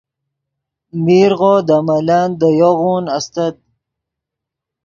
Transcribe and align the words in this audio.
میرغو 1.03 1.53
دے 1.67 1.77
ملن 1.87 2.29
دے 2.39 2.49
یوغون 2.59 3.03
استت 3.17 3.55